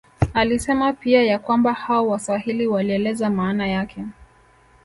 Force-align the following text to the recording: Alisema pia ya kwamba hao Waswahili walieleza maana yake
Alisema 0.33 0.93
pia 0.93 1.23
ya 1.23 1.39
kwamba 1.39 1.73
hao 1.73 2.07
Waswahili 2.07 2.67
walieleza 2.67 3.29
maana 3.29 3.67
yake 3.67 4.05